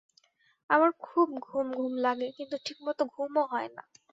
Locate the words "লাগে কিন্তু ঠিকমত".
2.05-2.99